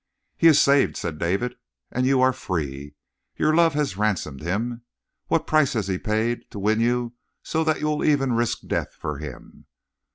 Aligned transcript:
"He 0.35 0.47
is 0.47 0.59
saved," 0.59 0.97
said 0.97 1.19
David, 1.19 1.57
"and 1.91 2.07
you 2.07 2.21
are 2.21 2.33
free. 2.33 2.95
Your 3.37 3.53
love 3.55 3.75
has 3.75 3.97
ransomed 3.97 4.41
him. 4.41 4.81
What 5.27 5.45
price 5.45 5.73
has 5.73 5.87
he 5.87 5.99
paid 5.99 6.49
to 6.49 6.57
win 6.57 6.79
you 6.79 7.13
so 7.43 7.63
that 7.63 7.81
you 7.81 7.85
will 7.85 8.03
even 8.03 8.33
risk 8.33 8.61
death 8.65 8.95
for 8.95 9.19
him?" 9.19 9.67